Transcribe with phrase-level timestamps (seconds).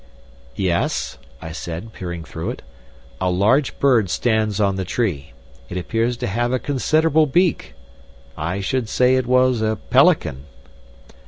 [0.55, 2.63] "Yes," I said, peering through it,
[3.21, 5.31] "a large bird stands on the tree.
[5.69, 7.75] It appears to have a considerable beak.
[8.35, 10.45] I should say it was a pelican."